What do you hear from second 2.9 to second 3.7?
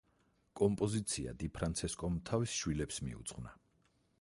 მიუძღვნა.